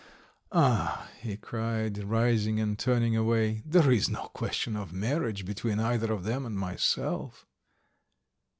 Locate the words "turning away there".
2.79-3.91